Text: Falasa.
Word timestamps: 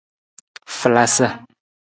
Falasa. 0.77 1.29